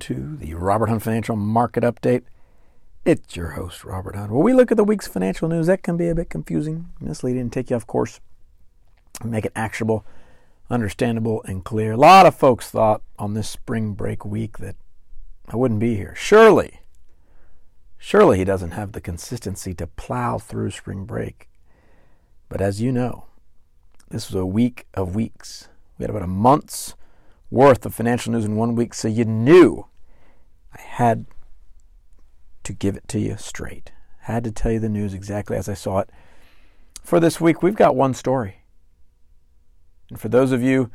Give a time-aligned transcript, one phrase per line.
[0.00, 2.22] to the Robert Hunt Financial Market Update.
[3.04, 4.32] It's your host, Robert Hunt.
[4.32, 5.66] Well, we look at the week's financial news.
[5.66, 8.18] That can be a bit confusing, misleading, and take you off course,
[9.22, 10.06] make it actionable,
[10.70, 11.92] understandable, and clear.
[11.92, 14.76] A lot of folks thought on this spring break week that
[15.48, 16.14] I wouldn't be here.
[16.16, 16.80] Surely,
[17.98, 21.50] surely he doesn't have the consistency to plow through spring break.
[22.48, 23.26] But as you know,
[24.08, 25.68] this was a week of weeks.
[25.98, 26.94] We had about a month's
[27.50, 29.86] worth of financial news in one week, so you knew
[30.72, 31.26] I had
[32.64, 33.92] to give it to you straight.
[34.26, 36.10] I Had to tell you the news exactly as I saw it.
[37.02, 38.62] For this week, we've got one story.
[40.08, 40.90] And for those of you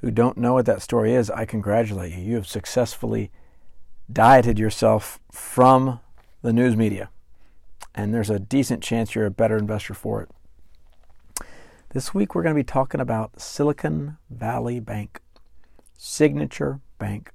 [0.00, 2.22] who don't know what that story is, I congratulate you.
[2.22, 3.30] You have successfully
[4.10, 6.00] dieted yourself from
[6.42, 7.10] the news media.
[7.94, 11.46] And there's a decent chance you're a better investor for it.
[11.90, 15.20] This week, we're going to be talking about Silicon Valley Bank.
[16.00, 17.32] Signature Bank,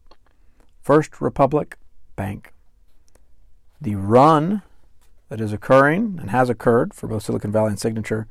[0.81, 1.77] First Republic
[2.15, 2.53] Bank.
[3.81, 4.61] The run
[5.29, 8.27] that is occurring and has occurred for both Silicon Valley and Signature,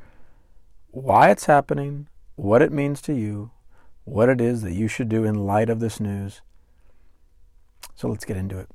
[0.91, 3.50] why it's happening, what it means to you,
[4.05, 6.41] what it is that you should do in light of this news.
[7.94, 8.69] So let's get into it.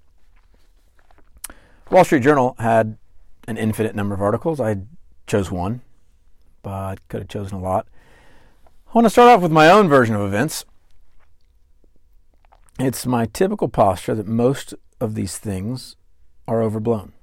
[1.90, 2.98] Wall Street Journal had
[3.48, 4.60] an infinite number of articles.
[4.60, 4.78] I
[5.26, 5.82] chose one,
[6.62, 7.88] but could have chosen a lot.
[8.68, 10.66] I want to start off with my own version of events
[12.80, 15.96] it's my typical posture that most of these things
[16.48, 17.14] are overblown.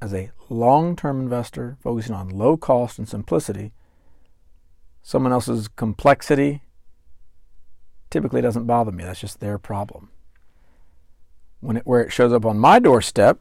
[0.00, 3.72] As a long term investor focusing on low cost and simplicity,
[5.02, 6.62] someone else's complexity
[8.10, 9.04] typically doesn't bother me.
[9.04, 10.10] That's just their problem.
[11.60, 13.40] When it, where it shows up on my doorstep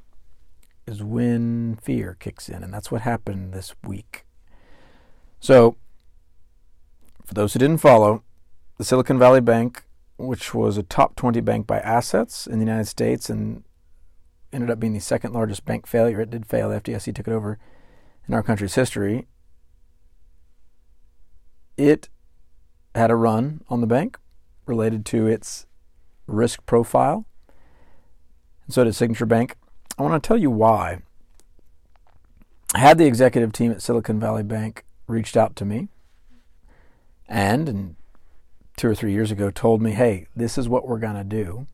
[0.86, 4.26] is when fear kicks in, and that's what happened this week.
[5.40, 5.78] So,
[7.26, 8.24] for those who didn't follow,
[8.78, 9.84] the Silicon Valley Bank
[10.20, 13.64] which was a top 20 bank by assets in the United States and
[14.52, 16.20] ended up being the second largest bank failure.
[16.20, 16.70] It did fail.
[16.70, 17.58] The FDIC took it over
[18.28, 19.28] in our country's history.
[21.78, 22.10] It
[22.94, 24.20] had a run on the bank
[24.66, 25.66] related to its
[26.28, 27.26] risk profile.
[28.66, 29.56] And so did Signature Bank.
[29.98, 31.00] I want to tell you why.
[32.76, 35.88] I had the executive team at Silicon Valley Bank reached out to me
[37.30, 37.96] and, and
[38.80, 41.68] two or three years ago told me, hey, this is what we're going to do,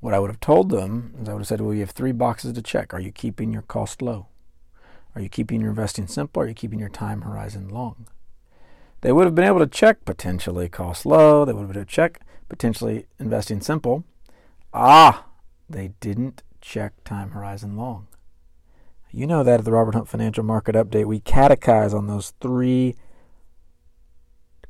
[0.00, 2.12] what I would have told them is I would have said, well, you have three
[2.12, 2.92] boxes to check.
[2.92, 4.26] Are you keeping your cost low?
[5.14, 6.42] Are you keeping your investing simple?
[6.42, 8.06] Are you keeping your time horizon long?
[9.00, 11.46] They would have been able to check potentially cost low.
[11.46, 14.04] They would have been able to check potentially investing simple.
[14.74, 15.24] Ah,
[15.68, 18.06] they didn't check time horizon long.
[19.10, 22.96] You know that at the Robert Hunt Financial Market Update, we catechize on those three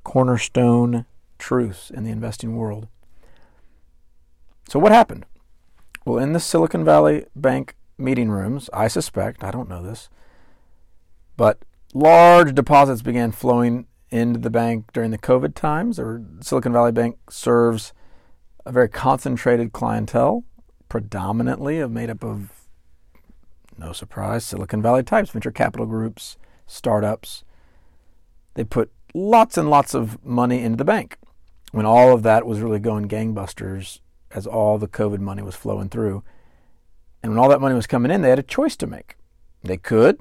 [0.06, 1.04] cornerstone
[1.36, 2.86] truths in the investing world.
[4.68, 5.26] So, what happened?
[6.04, 10.08] Well, in the Silicon Valley Bank meeting rooms, I suspect, I don't know this,
[11.36, 15.98] but large deposits began flowing into the bank during the COVID times.
[15.98, 17.92] Or Silicon Valley Bank serves
[18.64, 20.44] a very concentrated clientele,
[20.88, 22.52] predominantly made up of,
[23.76, 27.42] no surprise, Silicon Valley types, venture capital groups, startups.
[28.54, 31.16] They put lots and lots of money into the bank
[31.72, 34.00] when all of that was really going gangbusters
[34.30, 36.22] as all the COVID money was flowing through.
[37.22, 39.16] And when all that money was coming in, they had a choice to make.
[39.62, 40.20] They could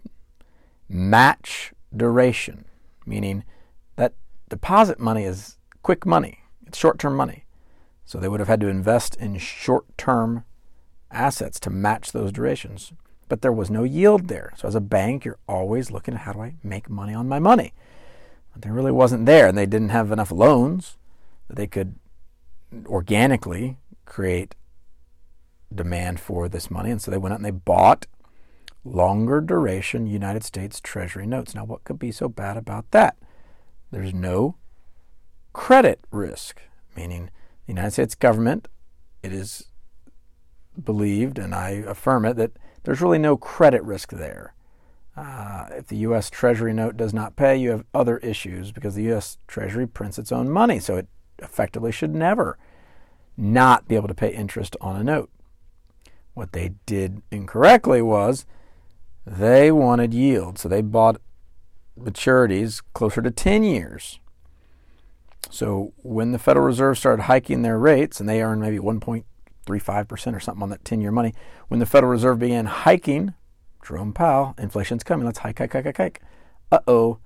[0.87, 2.65] match duration,
[3.05, 3.43] meaning
[3.97, 4.13] that
[4.49, 7.43] deposit money is quick money, it's short term money.
[8.05, 10.45] So they would have had to invest in short term
[11.11, 12.93] assets to match those durations.
[13.27, 14.53] But there was no yield there.
[14.55, 17.39] So as a bank, you're always looking at how do I make money on my
[17.39, 17.73] money?
[18.55, 20.97] There really wasn't there, and they didn't have enough loans
[21.47, 21.95] that they could
[22.85, 24.55] organically create
[25.73, 26.91] demand for this money.
[26.91, 28.07] And so they went out and they bought
[28.83, 31.53] longer duration United States Treasury notes.
[31.53, 33.17] Now, what could be so bad about that?
[33.91, 34.55] There's no
[35.53, 36.61] credit risk,
[36.95, 37.29] meaning
[37.65, 38.67] the United States government,
[39.21, 39.69] it is
[40.81, 42.51] believed, and I affirm it, that
[42.83, 44.53] there's really no credit risk there.
[45.17, 46.29] Uh, if the U.S.
[46.29, 49.37] Treasury note does not pay, you have other issues because the U.S.
[49.47, 51.07] Treasury prints its own money, so it
[51.39, 52.57] effectively should never
[53.37, 55.29] not be able to pay interest on a note.
[56.33, 58.45] What they did incorrectly was
[59.25, 61.21] they wanted yield, so they bought
[61.97, 64.19] maturities closer to 10 years.
[65.49, 70.39] So when the Federal Reserve started hiking their rates, and they earned maybe 1.35% or
[70.39, 71.33] something on that 10 year money,
[71.69, 73.33] when the Federal Reserve began hiking
[73.85, 75.25] Jerome Powell, inflation's coming.
[75.25, 76.21] Let's hike, hike, hike, hike, hike.
[76.71, 77.19] Uh oh.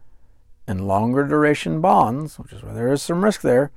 [0.68, 3.72] And longer duration bonds, which is where there is some risk there,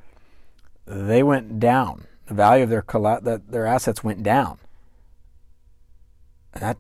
[0.84, 2.06] they went down.
[2.26, 2.84] The value of their
[3.22, 4.58] that their assets went down.
[6.52, 6.78] And that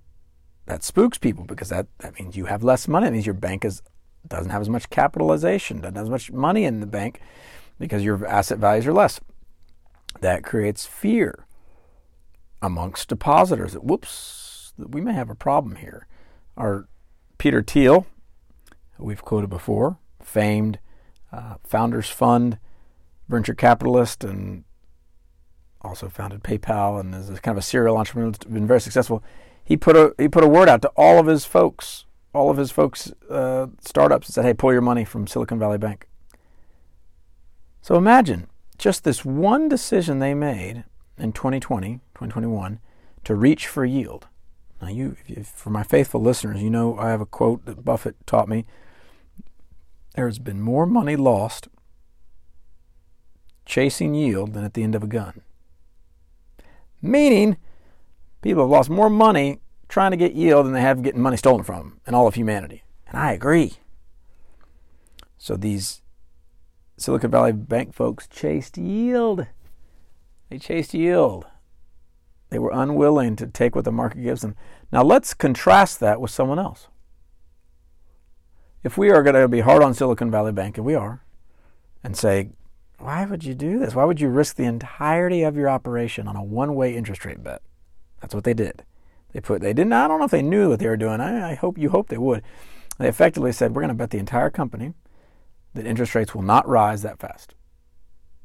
[0.66, 3.06] that spooks people because that, that means you have less money.
[3.06, 3.82] It means your bank is
[4.28, 7.20] doesn't have as much capitalization, doesn't have as much money in the bank
[7.78, 9.20] because your asset values are less.
[10.20, 11.46] That creates fear
[12.60, 13.74] amongst depositors.
[13.74, 14.41] Whoops,
[14.78, 16.06] we may have a problem here.
[16.56, 16.86] Our
[17.38, 18.06] Peter Thiel,
[18.98, 20.78] we've quoted before, famed
[21.32, 22.58] uh, Founders Fund
[23.28, 24.64] venture capitalist and
[25.80, 29.22] also founded PayPal and is kind of a serial entrepreneur that's been very successful.
[29.64, 32.56] He put a he put a word out to all of his folks, all of
[32.56, 36.06] his folks uh, startups, and said, "Hey, pull your money from Silicon Valley Bank."
[37.80, 38.48] So imagine
[38.78, 40.84] just this one decision they made
[41.18, 42.80] in 2020, 2021,
[43.24, 44.28] to reach for yield.
[44.82, 48.16] Now, you, if, for my faithful listeners, you know I have a quote that Buffett
[48.26, 48.66] taught me.
[50.16, 51.68] There has been more money lost
[53.64, 55.42] chasing yield than at the end of a gun.
[57.00, 57.58] Meaning,
[58.42, 61.62] people have lost more money trying to get yield than they have getting money stolen
[61.62, 62.82] from them in all of humanity.
[63.06, 63.74] And I agree.
[65.38, 66.02] So these
[66.96, 69.46] Silicon Valley Bank folks chased yield.
[70.50, 71.46] They chased yield.
[72.52, 74.56] They were unwilling to take what the market gives them.
[74.92, 76.88] Now let's contrast that with someone else.
[78.82, 81.24] If we are going to be hard on Silicon Valley Bank, and we are,
[82.04, 82.50] and say,
[82.98, 83.94] why would you do this?
[83.94, 87.62] Why would you risk the entirety of your operation on a one-way interest rate bet?
[88.20, 88.84] That's what they did.
[89.32, 89.94] They put they didn't.
[89.94, 91.22] I don't know if they knew what they were doing.
[91.22, 92.42] I, I hope you hope they would.
[92.98, 94.92] They effectively said, we're going to bet the entire company
[95.72, 97.54] that interest rates will not rise that fast.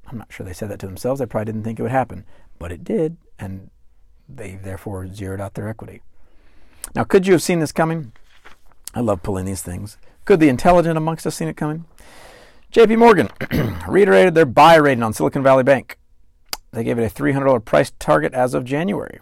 [0.05, 1.19] I'm not sure they said that to themselves.
[1.19, 2.23] They probably didn't think it would happen,
[2.57, 3.69] but it did, and
[4.27, 6.01] they therefore zeroed out their equity.
[6.95, 8.11] Now, could you have seen this coming?
[8.93, 9.97] I love pulling these things.
[10.25, 11.85] Could the intelligent amongst us seen it coming?
[12.71, 13.29] JP Morgan
[13.87, 15.97] reiterated their buy rating on Silicon Valley Bank.
[16.71, 19.19] They gave it a $300 price target as of January.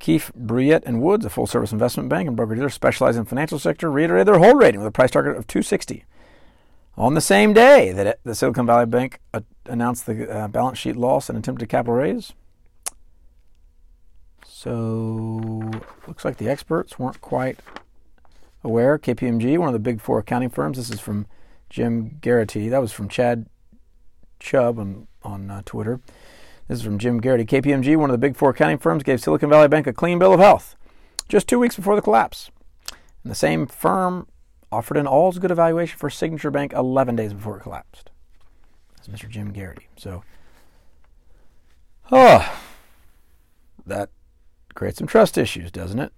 [0.00, 4.26] Keefe, Bruyette, and Woods, a full-service investment bank and broker-dealer specializing in financial sector, reiterated
[4.26, 6.04] their hold rating with a price target of 260.
[6.96, 10.96] On the same day that the Silicon Valley Bank uh, announced the uh, balance sheet
[10.96, 12.32] loss and attempted capital raise.
[14.64, 15.70] So,
[16.08, 17.60] looks like the experts weren't quite
[18.62, 18.98] aware.
[18.98, 21.26] KPMG, one of the big four accounting firms, this is from
[21.68, 22.70] Jim Garrity.
[22.70, 23.44] That was from Chad
[24.40, 26.00] Chubb on, on uh, Twitter.
[26.66, 27.44] This is from Jim Garrity.
[27.44, 30.32] KPMG, one of the big four accounting firms, gave Silicon Valley Bank a clean bill
[30.32, 30.76] of health
[31.28, 32.50] just two weeks before the collapse.
[33.22, 34.28] And the same firm
[34.72, 38.10] offered an all's good evaluation for Signature Bank 11 days before it collapsed.
[38.96, 39.28] That's Mr.
[39.28, 39.88] Jim Garrity.
[39.98, 40.24] So,
[42.10, 42.58] oh,
[43.84, 44.08] that
[44.74, 46.12] creates some trust issues, doesn't it?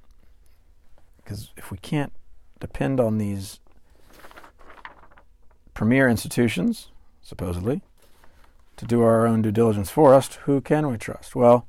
[1.19, 2.13] Because if we can't
[2.61, 3.61] depend on these
[5.75, 7.83] premier institutions, supposedly,
[8.77, 11.35] to do our own due diligence for us, who can we trust?
[11.35, 11.67] Well,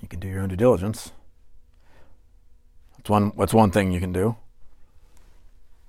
[0.00, 1.12] you can do your own due diligence.
[2.96, 4.36] That's one, that's one thing you can do.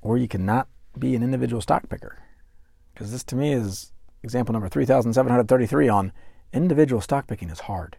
[0.01, 2.19] Or you cannot be an individual stock picker.
[2.93, 3.91] Because this to me is
[4.23, 6.11] example number 3733 on
[6.53, 7.97] individual stock picking is hard.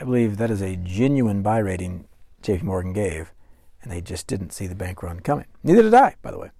[0.00, 2.08] I believe that is a genuine buy rating
[2.42, 3.34] JP Morgan gave
[3.82, 5.44] and they just didn't see the bank run coming.
[5.62, 6.50] Neither did I, by the way.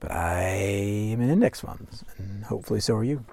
[0.00, 0.42] But I
[1.12, 3.24] am in index funds, and hopefully so are you.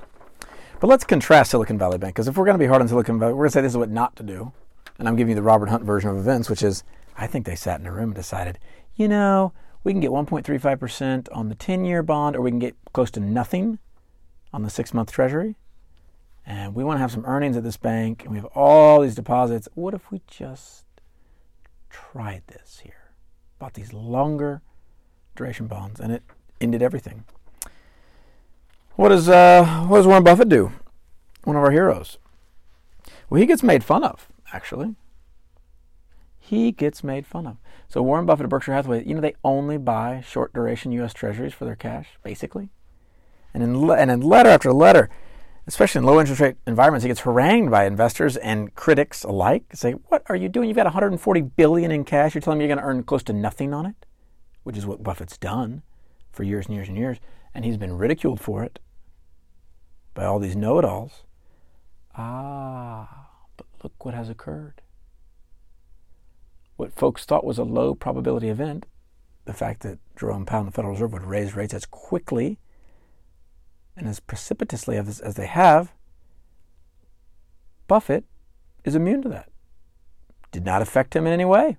[0.80, 3.18] But let's contrast Silicon Valley Bank, because if we're going to be hard on Silicon
[3.18, 4.52] Valley, we're going to say this is what not to do.
[5.00, 6.84] And I'm giving you the Robert Hunt version of events, which is
[7.18, 8.60] I think they sat in a room and decided,
[8.94, 9.52] you know,
[9.84, 13.20] we can get 1.35% on the 10 year bond, or we can get close to
[13.20, 13.80] nothing
[14.54, 15.56] on the six month treasury.
[16.50, 19.14] And we want to have some earnings at this bank, and we have all these
[19.16, 19.70] deposits.
[19.76, 20.84] What if we just
[21.90, 23.00] tried this here?
[23.60, 24.62] bought these longer
[25.36, 26.24] duration bonds, and it
[26.60, 27.26] ended everything.
[28.96, 30.72] What does uh, what does Warren Buffett do?
[31.44, 32.18] One of our heroes.
[33.30, 34.28] Well, he gets made fun of.
[34.52, 34.96] Actually,
[36.40, 37.58] he gets made fun of.
[37.88, 41.14] So Warren Buffett at Berkshire Hathaway, you know, they only buy short duration U.S.
[41.14, 42.70] Treasuries for their cash, basically.
[43.54, 45.10] And in le- and in letter after letter,
[45.70, 49.64] especially in low interest rate environments, he gets harangued by investors and critics alike.
[49.74, 50.68] Say, "What are you doing?
[50.68, 52.36] You've got 140 billion in cash.
[52.36, 54.06] You're telling me you're going to earn close to nothing on it,"
[54.64, 55.84] which is what Buffett's done
[56.32, 57.20] for years and years and years,
[57.54, 58.80] and he's been ridiculed for it
[60.14, 61.24] by all these know-it-alls.
[62.16, 64.82] Ah, but look what has occurred.
[66.76, 68.86] What folks thought was a low probability event,
[69.46, 72.60] the fact that Jerome Powell and the Federal Reserve would raise rates as quickly
[74.00, 75.94] and as precipitously as, they have,
[77.88, 78.26] Buffett
[78.84, 79.50] is immune to that.
[80.52, 81.78] did not affect him in any way.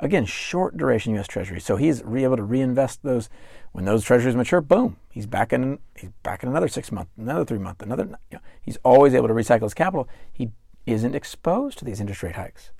[0.00, 1.28] Again, short duration U.S.
[1.28, 3.30] Treasury, so he's re- able to reinvest those
[3.70, 4.60] when those treasuries mature.
[4.60, 5.78] Boom, he's back in.
[5.96, 8.06] He's back in another six month, another three month, another.
[8.30, 10.08] You know, he's always able to recycle his capital.
[10.32, 10.50] He
[10.86, 12.72] isn't exposed to these interest rate hikes.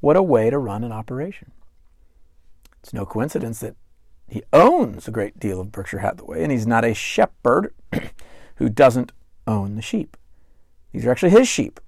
[0.00, 1.52] What a way to run an operation!
[2.82, 3.74] It's no coincidence that
[4.28, 7.72] he owns a great deal of Berkshire Hathaway, and he's not a shepherd
[8.56, 9.12] who doesn't
[9.46, 10.16] own the sheep.
[10.92, 11.80] These are actually his sheep.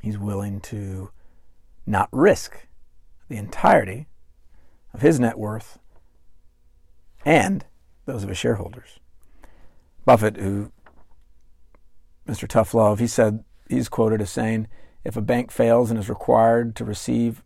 [0.00, 1.10] He's willing to
[1.86, 2.66] not risk
[3.28, 4.06] the entirety
[4.94, 5.78] of his net worth
[7.24, 7.64] and
[8.06, 9.00] those of his shareholders.
[10.04, 10.72] Buffett, who
[12.26, 12.46] Mr.
[12.46, 14.68] Tough Love, he said he's quoted as saying,
[15.04, 17.42] if a bank fails and is required to receive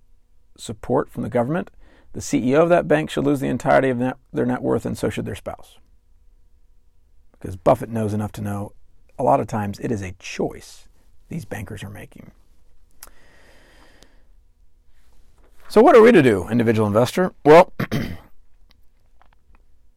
[0.57, 1.71] support from the government,
[2.13, 4.97] the CEO of that bank should lose the entirety of net, their net worth, and
[4.97, 5.79] so should their spouse.
[7.33, 8.73] Because Buffett knows enough to know
[9.19, 10.89] a lot of times it is a choice
[11.29, 12.31] these bankers are making.
[15.69, 17.33] So, what are we to do, individual investor?
[17.45, 17.73] Well,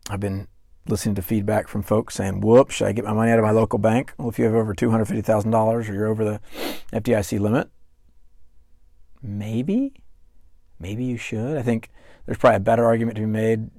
[0.09, 0.47] I've been
[0.87, 3.51] listening to feedback from folks saying, whoops, should I get my money out of my
[3.51, 4.13] local bank?
[4.17, 6.39] Well, if you have over $250,000 or you're over the
[6.93, 7.69] FDIC limit,
[9.21, 9.93] maybe,
[10.79, 11.57] maybe you should.
[11.57, 11.89] I think
[12.25, 13.69] there's probably a better argument to be made.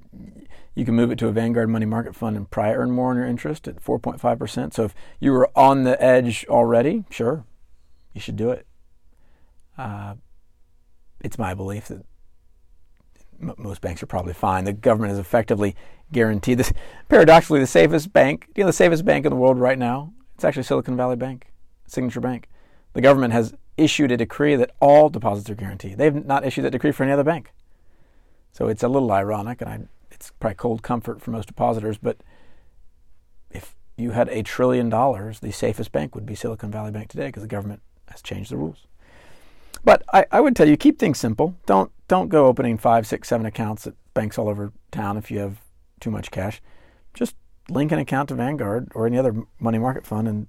[0.75, 3.17] You can move it to a Vanguard money market fund and probably earn more on
[3.17, 4.73] your interest at 4.5%.
[4.73, 7.45] So if you were on the edge already, sure,
[8.13, 8.67] you should do it.
[9.77, 10.15] Uh,
[11.21, 12.05] it's my belief that
[13.41, 14.65] m- most banks are probably fine.
[14.65, 15.75] The government has effectively
[16.11, 16.71] guaranteed this.
[17.09, 20.43] Paradoxically, the safest bank, you know, the safest bank in the world right now, it's
[20.43, 21.51] actually Silicon Valley Bank,
[21.87, 22.47] Signature Bank.
[22.93, 25.97] The government has issued a decree that all deposits are guaranteed.
[25.97, 27.53] They've not issued that decree for any other bank.
[28.51, 29.79] So it's a little ironic, and I,
[30.11, 31.97] it's probably cold comfort for most depositors.
[31.97, 32.17] But
[33.51, 37.27] if you had a trillion dollars, the safest bank would be Silicon Valley Bank today
[37.27, 38.87] because the government has changed the rules.
[39.83, 41.55] But I, I would tell you keep things simple.
[41.65, 45.39] Don't don't go opening five, six, seven accounts at banks all over town if you
[45.39, 45.61] have
[45.99, 46.61] too much cash.
[47.13, 47.35] Just
[47.69, 50.47] link an account to Vanguard or any other money market fund and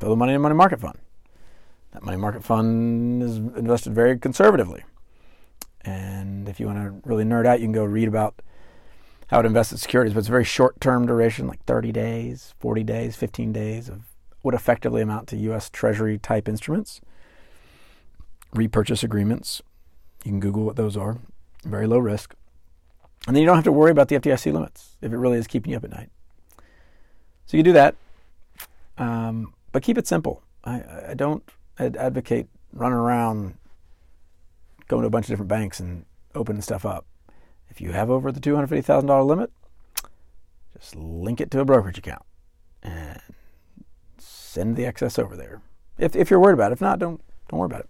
[0.00, 0.98] throw the money in a money market fund.
[1.96, 4.84] That money market fund is invested very conservatively.
[5.80, 8.42] And if you want to really nerd out, you can go read about
[9.28, 12.52] how it invests in securities, but it's a very short term duration, like 30 days,
[12.58, 14.02] 40 days, 15 days of
[14.42, 15.70] what effectively amount to U.S.
[15.70, 17.00] Treasury type instruments
[18.52, 19.62] repurchase agreements.
[20.22, 21.16] You can Google what those are.
[21.64, 22.34] Very low risk.
[23.26, 25.46] And then you don't have to worry about the FDIC limits if it really is
[25.46, 26.10] keeping you up at night.
[27.46, 27.94] So you do that.
[28.98, 30.42] Um, but keep it simple.
[30.62, 31.42] I, I don't
[31.78, 33.54] advocate running around
[34.88, 36.04] going to a bunch of different banks and
[36.34, 37.06] opening stuff up.
[37.68, 39.50] If you have over the $250,000 limit,
[40.74, 42.22] just link it to a brokerage account
[42.82, 43.20] and
[44.18, 45.62] send the excess over there.
[45.98, 46.74] If, if you're worried about it.
[46.74, 47.88] If not, don't, don't worry about it.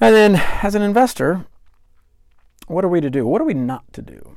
[0.00, 1.46] And then, as an investor,
[2.66, 3.26] what are we to do?
[3.26, 4.36] What are we not to do?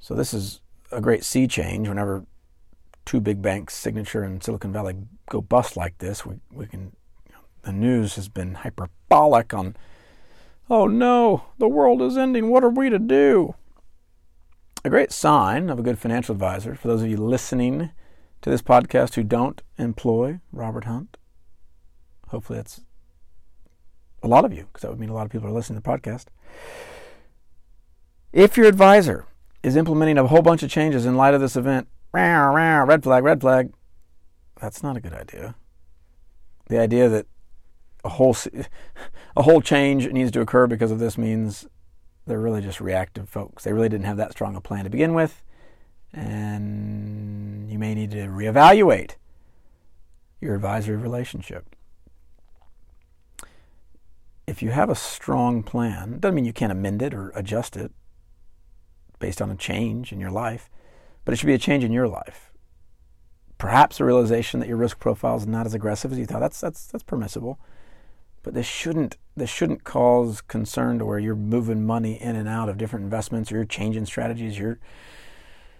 [0.00, 1.88] So, this is a great sea change.
[1.88, 2.26] Whenever
[3.04, 4.94] two big banks, Signature and Silicon Valley,
[5.28, 6.92] go bust like this, we, we can,
[7.28, 9.76] you know, the news has been hyperbolic on,
[10.70, 12.48] oh no, the world is ending.
[12.48, 13.54] What are we to do?
[14.84, 17.90] A great sign of a good financial advisor, for those of you listening
[18.42, 21.16] to this podcast who don't employ Robert Hunt,
[22.28, 22.80] hopefully that's
[24.22, 25.82] a lot of you, because that would mean a lot of people are listening to
[25.82, 26.26] the podcast.
[28.32, 29.26] If your advisor
[29.62, 33.40] is implementing a whole bunch of changes in light of this event, red flag, red
[33.40, 33.72] flag,
[34.60, 35.54] that's not a good idea.
[36.68, 37.26] The idea that
[38.04, 38.36] a whole
[39.36, 41.66] a whole change needs to occur because of this means
[42.26, 43.64] they're really just reactive folks.
[43.64, 45.42] They really didn't have that strong a plan to begin with,
[46.12, 49.16] and you may need to reevaluate
[50.40, 51.74] your advisory relationship
[54.46, 57.92] if you have a strong plan, doesn't mean you can't amend it or adjust it
[59.18, 60.68] based on a change in your life,
[61.24, 62.50] but it should be a change in your life.
[63.58, 66.40] Perhaps a realization that your risk profile is not as aggressive as you thought.
[66.40, 67.58] That's that's that's permissible,
[68.42, 72.68] but this shouldn't this shouldn't cause concern to where you're moving money in and out
[72.68, 74.78] of different investments, or you're changing strategies, you're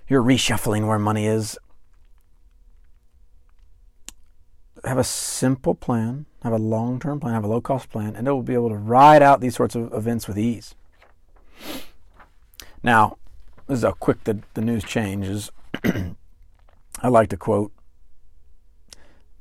[0.08, 1.58] you're reshuffling where money is.
[4.84, 8.28] Have a simple plan have a long term plan, have a low cost plan, and
[8.28, 10.74] it will be able to ride out these sorts of events with ease.
[12.82, 13.16] Now,
[13.66, 15.50] this is how quick the, the news changes.
[15.84, 17.72] I like to quote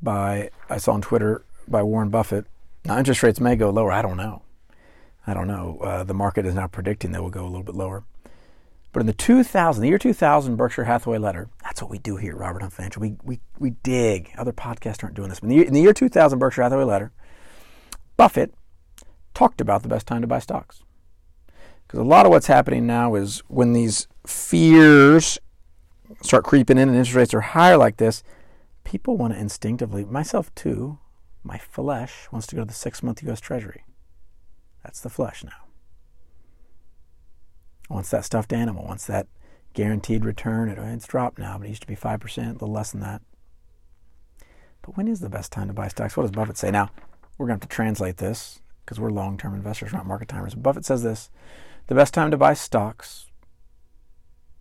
[0.01, 2.45] by, I saw on Twitter by Warren Buffett.
[2.85, 3.91] Now, interest rates may go lower.
[3.91, 4.41] I don't know.
[5.25, 5.79] I don't know.
[5.81, 8.03] Uh, the market is now predicting they will go a little bit lower.
[8.91, 12.35] But in the 2000, the year 2000 Berkshire Hathaway letter, that's what we do here
[12.35, 13.01] Robert Hunt Financial.
[13.01, 14.31] We, we, we dig.
[14.37, 15.39] Other podcasts aren't doing this.
[15.39, 17.11] But in the, in the year 2000, Berkshire Hathaway letter,
[18.17, 18.53] Buffett
[19.33, 20.83] talked about the best time to buy stocks.
[21.93, 25.37] Because a lot of what's happening now is when these fears
[26.23, 28.23] start creeping in and interest rates are higher like this,
[28.83, 30.97] people want to instinctively, myself too,
[31.43, 33.39] my flesh wants to go to the six month U.S.
[33.39, 33.85] Treasury.
[34.81, 35.67] That's the flesh now.
[37.91, 39.27] Wants that stuffed animal, wants that
[39.75, 40.69] guaranteed return.
[40.69, 43.21] It, it's dropped now, but it used to be 5%, a little less than that.
[44.81, 46.17] But when is the best time to buy stocks?
[46.17, 46.71] What does Buffett say?
[46.71, 46.89] Now,
[47.37, 50.55] we're going to have to translate this because we're long term investors, not market timers.
[50.55, 51.29] Buffett says this
[51.87, 53.27] the best time to buy stocks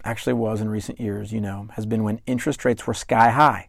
[0.05, 3.69] actually was in recent years, you know, has been when interest rates were sky high.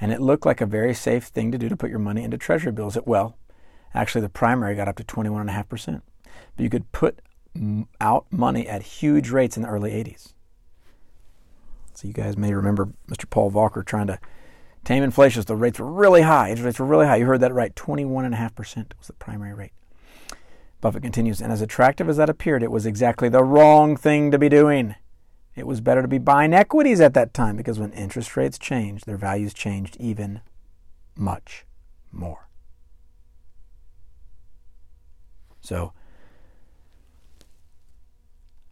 [0.00, 2.38] And it looked like a very safe thing to do to put your money into
[2.38, 2.96] treasury bills.
[2.96, 3.36] It well,
[3.94, 6.02] actually, the primary got up to 21.5%.
[6.56, 7.20] But you could put
[8.00, 10.34] out money at huge rates in the early 80s.
[11.94, 13.28] So you guys may remember Mr.
[13.28, 14.20] Paul Volcker trying to
[14.84, 15.42] tame inflation.
[15.42, 16.50] The rates were really high.
[16.50, 17.16] Interest rates were really high.
[17.16, 17.74] You heard that right.
[17.74, 19.72] 21.5% was the primary rate.
[20.80, 24.38] Buffett continues, and as attractive as that appeared, it was exactly the wrong thing to
[24.38, 24.94] be doing.
[25.56, 29.06] It was better to be buying equities at that time because when interest rates changed,
[29.06, 30.40] their values changed even
[31.16, 31.64] much
[32.12, 32.48] more.
[35.60, 35.92] So,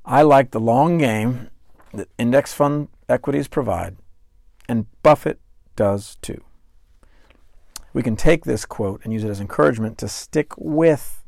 [0.05, 1.51] I like the long game
[1.93, 3.97] that index fund equities provide,
[4.69, 5.41] and Buffett
[5.75, 6.43] does too.
[7.93, 11.25] We can take this quote and use it as encouragement to stick with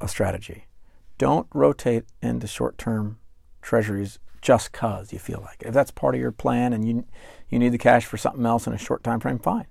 [0.00, 0.66] a strategy.
[1.18, 3.18] Don't rotate into short term
[3.62, 5.68] treasuries just cause you feel like it.
[5.68, 7.04] If that's part of your plan and you
[7.48, 9.66] you need the cash for something else in a short time frame, fine.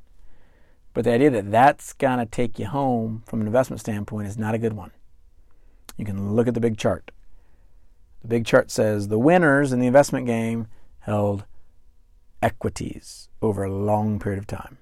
[0.94, 4.54] But the idea that that's gonna take you home from an investment standpoint is not
[4.54, 4.92] a good one.
[5.98, 7.12] You can look at the big chart.
[8.22, 10.68] The big chart says the winners in the investment game
[11.00, 11.46] held
[12.42, 14.78] equities over a long period of time.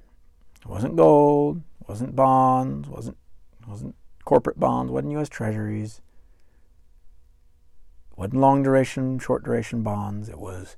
[0.60, 3.18] It wasn't gold, wasn't bonds, wasn't
[3.68, 3.96] wasn't
[4.28, 6.02] corporate bonds, wasn't US treasuries
[8.18, 10.28] wasn't long duration, short duration bonds.
[10.28, 10.76] It was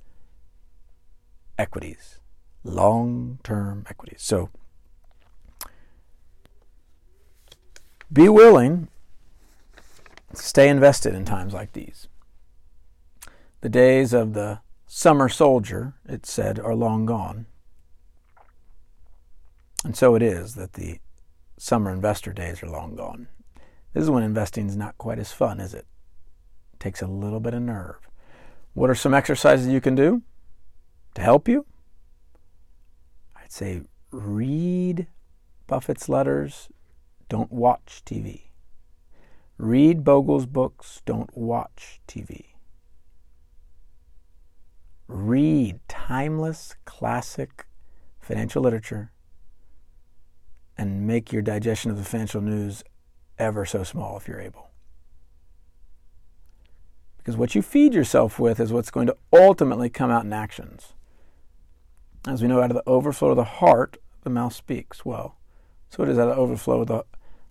[1.57, 2.19] equities,
[2.63, 4.21] long term equities.
[4.21, 4.49] So
[8.11, 8.89] be willing
[10.35, 12.07] to stay invested in times like these.
[13.61, 17.45] The days of the summer soldier, it said, are long gone.
[19.85, 20.99] And so it is that the
[21.57, 23.27] summer investor days are long gone.
[23.93, 25.79] This is when investing is not quite as fun, is it?
[25.79, 26.79] it?
[26.79, 28.07] takes a little bit of nerve.
[28.73, 30.21] What are some exercises you can do
[31.15, 31.65] to help you?
[33.35, 35.07] I'd say read
[35.67, 36.69] Buffett's letters,
[37.27, 38.43] don't watch TV.
[39.57, 42.45] Read Bogle's books, don't watch TV.
[45.07, 47.65] Read timeless, classic
[48.19, 49.11] financial literature
[50.77, 52.83] and make your digestion of the financial news
[53.39, 54.69] ever so small if you're able.
[57.17, 60.93] Because what you feed yourself with is what's going to ultimately come out in actions.
[62.27, 65.05] As we know, out of the overflow of the heart, the mouth speaks.
[65.05, 65.37] Well,
[65.89, 67.05] so it is out of the overflow of the, of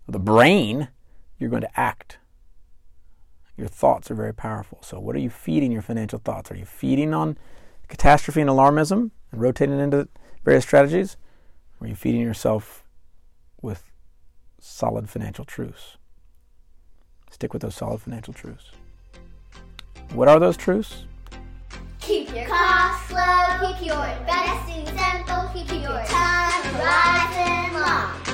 [0.08, 0.88] the brain,
[1.38, 2.18] you're going to act.
[3.56, 4.78] Your thoughts are very powerful.
[4.82, 6.50] So, what are you feeding your financial thoughts?
[6.50, 7.36] Are you feeding on
[7.88, 10.08] catastrophe and alarmism and rotating into
[10.44, 11.16] various strategies?
[11.80, 12.84] Are you feeding yourself
[13.60, 13.87] with
[14.60, 15.96] solid financial truths.
[17.30, 18.70] Stick with those solid financial truths.
[20.12, 21.04] What are those truths?
[22.00, 28.27] Keep your costs low, keep your investing simple, keep your time horizon long.